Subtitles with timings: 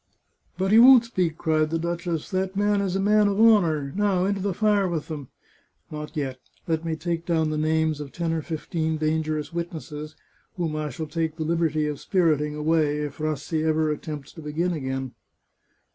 [0.57, 3.93] "But he won't speak," cried the duchess." That man is a man of honour!
[3.95, 5.27] Now into the fire with them!""
[5.91, 6.39] Not yet.
[6.67, 10.15] Let me take down the names of ten or fifteen dangerous witnesses,
[10.57, 14.41] whom I shall take the liberty of spirit ing away, if Rassi ever attempts to
[14.41, 15.11] begin again."